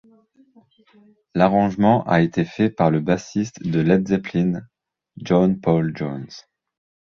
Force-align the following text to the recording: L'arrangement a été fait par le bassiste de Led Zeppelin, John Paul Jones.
L'arrangement 1.35 2.03
a 2.07 2.21
été 2.21 2.43
fait 2.43 2.71
par 2.71 2.89
le 2.89 3.01
bassiste 3.01 3.61
de 3.63 3.81
Led 3.81 4.07
Zeppelin, 4.07 4.61
John 5.17 5.61
Paul 5.61 5.95
Jones. 5.95 6.27